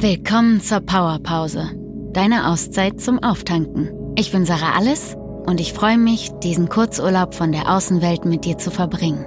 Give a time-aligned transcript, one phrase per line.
[0.00, 1.72] Willkommen zur Powerpause,
[2.12, 3.90] deine Auszeit zum Auftanken.
[4.14, 8.56] Ich bin Sarah Alles und ich freue mich, diesen Kurzurlaub von der Außenwelt mit dir
[8.58, 9.26] zu verbringen.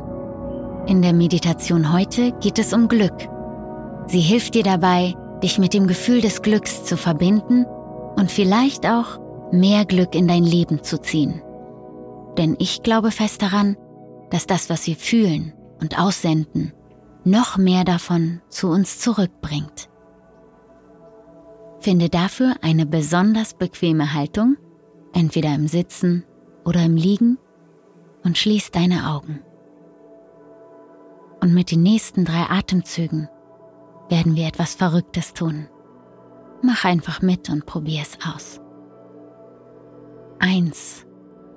[0.87, 3.27] In der Meditation heute geht es um Glück.
[4.07, 5.13] Sie hilft dir dabei,
[5.43, 7.65] dich mit dem Gefühl des Glücks zu verbinden
[8.15, 9.19] und vielleicht auch
[9.51, 11.41] mehr Glück in dein Leben zu ziehen.
[12.37, 13.75] Denn ich glaube fest daran,
[14.29, 15.51] dass das, was wir fühlen
[15.81, 16.71] und aussenden,
[17.25, 19.90] noch mehr davon zu uns zurückbringt.
[21.81, 24.55] Finde dafür eine besonders bequeme Haltung,
[25.13, 26.23] entweder im Sitzen
[26.63, 27.39] oder im Liegen,
[28.23, 29.39] und schließ deine Augen.
[31.41, 33.27] Und mit den nächsten drei Atemzügen
[34.09, 35.67] werden wir etwas Verrücktes tun.
[36.61, 38.61] Mach einfach mit und probier es aus.
[40.37, 41.07] Eins.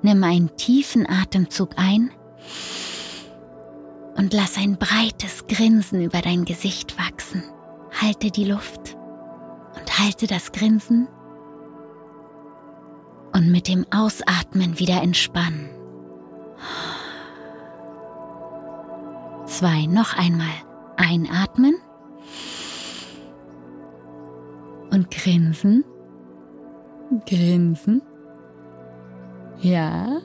[0.00, 2.10] Nimm einen tiefen Atemzug ein
[4.16, 7.42] und lass ein breites Grinsen über dein Gesicht wachsen.
[8.00, 8.93] Halte die Luft
[9.94, 11.08] und halte das Grinsen
[13.32, 15.70] und mit dem Ausatmen wieder entspannen.
[19.46, 20.54] Zwei, noch einmal
[20.96, 21.74] einatmen
[24.90, 25.84] und grinsen,
[27.26, 28.02] grinsen,
[29.60, 30.20] ja,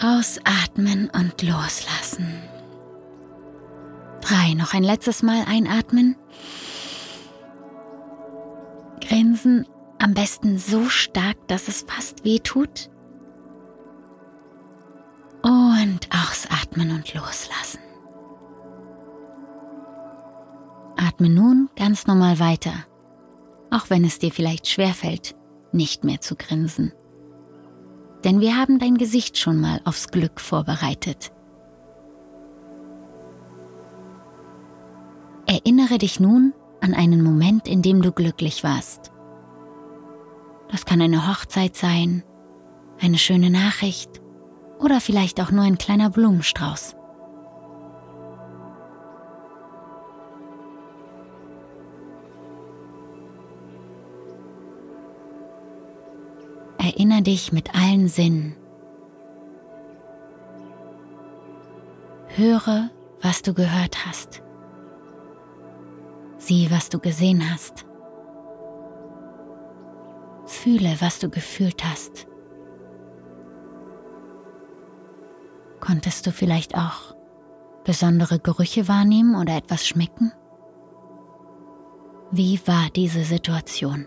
[0.00, 2.42] ausatmen und loslassen.
[4.20, 6.16] Drei, noch ein letztes Mal einatmen
[9.08, 9.66] Grinsen
[9.98, 12.90] am besten so stark, dass es fast weh tut.
[15.42, 17.80] Und ausatmen und loslassen.
[20.96, 22.72] Atme nun ganz normal weiter,
[23.70, 25.34] auch wenn es dir vielleicht schwerfällt,
[25.72, 26.92] nicht mehr zu grinsen.
[28.24, 31.32] Denn wir haben dein Gesicht schon mal aufs Glück vorbereitet.
[35.46, 39.12] Erinnere dich nun an einen Moment, in dem du glücklich warst.
[40.70, 42.22] Das kann eine Hochzeit sein,
[43.00, 44.20] eine schöne Nachricht
[44.78, 46.94] oder vielleicht auch nur ein kleiner Blumenstrauß.
[56.78, 58.56] Erinnere dich mit allen Sinnen.
[62.28, 62.90] Höre,
[63.20, 64.42] was du gehört hast.
[66.48, 67.84] Sieh, was du gesehen hast.
[70.46, 72.26] Fühle, was du gefühlt hast.
[75.78, 77.14] Konntest du vielleicht auch
[77.84, 80.32] besondere Gerüche wahrnehmen oder etwas schmecken?
[82.30, 84.06] Wie war diese Situation?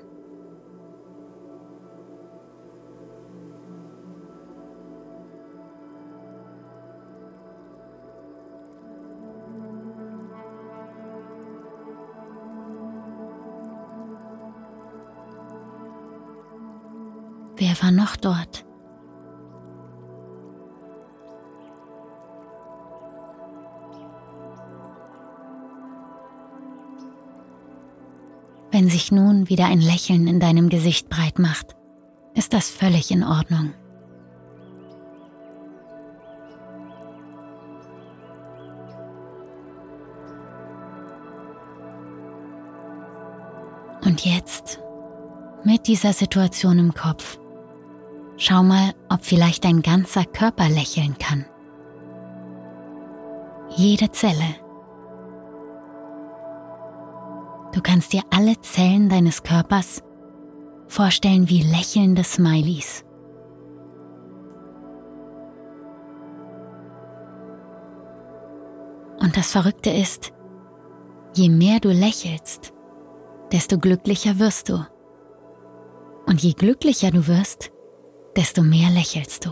[17.62, 18.66] Wer war noch dort?
[28.72, 31.76] Wenn sich nun wieder ein Lächeln in deinem Gesicht breit macht,
[32.34, 33.76] ist das völlig in Ordnung.
[44.04, 44.80] Und jetzt,
[45.64, 47.38] mit dieser Situation im Kopf,
[48.44, 51.46] Schau mal, ob vielleicht dein ganzer Körper lächeln kann.
[53.76, 54.56] Jede Zelle.
[57.72, 60.02] Du kannst dir alle Zellen deines Körpers
[60.88, 63.06] vorstellen wie lächelnde Smileys.
[69.20, 70.34] Und das Verrückte ist,
[71.36, 72.74] je mehr du lächelst,
[73.52, 74.84] desto glücklicher wirst du.
[76.26, 77.72] Und je glücklicher du wirst,
[78.36, 79.52] desto mehr lächelst du.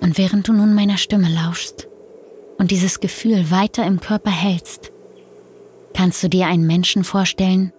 [0.00, 1.88] Und während du nun meiner Stimme lauschst
[2.56, 4.92] und dieses Gefühl weiter im Körper hältst,
[5.92, 7.72] kannst du dir einen Menschen vorstellen,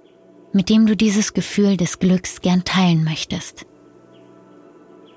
[0.54, 3.66] mit dem du dieses Gefühl des Glücks gern teilen möchtest.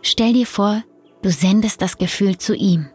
[0.02, 0.82] Stell dir vor,
[1.22, 2.88] du sendest das Gefühl zu ihm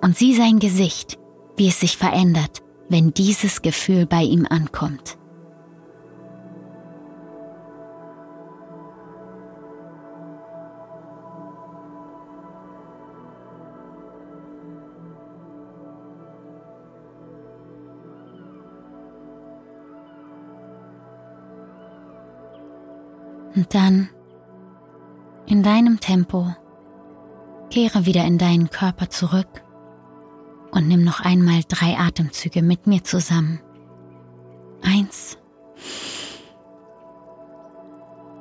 [0.00, 1.18] und sieh sein Gesicht,
[1.56, 5.18] wie es sich verändert, wenn dieses Gefühl bei ihm ankommt.
[23.56, 24.08] Und dann,
[25.46, 26.54] in deinem Tempo,
[27.70, 29.63] Kehre wieder in deinen Körper zurück
[30.74, 33.60] und nimm noch einmal drei Atemzüge mit mir zusammen.
[34.82, 35.38] Eins.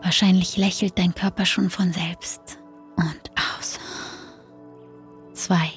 [0.01, 2.57] Wahrscheinlich lächelt dein Körper schon von selbst.
[2.95, 3.79] Und aus.
[5.33, 5.69] Zwei.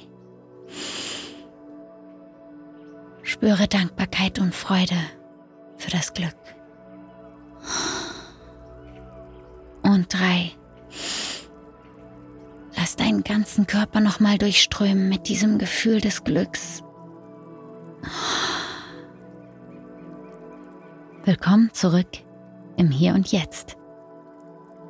[3.23, 4.97] Spüre Dankbarkeit und Freude
[5.76, 6.37] für das Glück.
[9.82, 10.52] Und drei.
[12.87, 16.85] Lass deinen ganzen Körper nochmal durchströmen mit diesem Gefühl des Glücks.
[21.25, 22.06] Willkommen zurück
[22.77, 23.77] im Hier und Jetzt.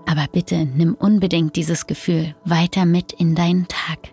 [0.04, 4.12] Aber bitte nimm unbedingt dieses Gefühl weiter mit in deinen Tag.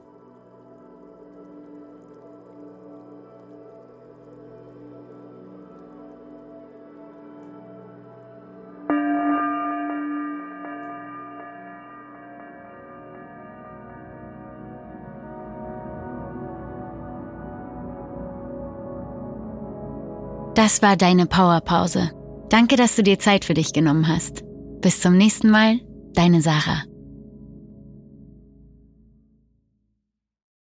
[20.55, 22.11] Das war deine Powerpause.
[22.49, 24.43] Danke, dass du dir Zeit für dich genommen hast.
[24.81, 25.79] Bis zum nächsten Mal,
[26.13, 26.83] deine Sarah.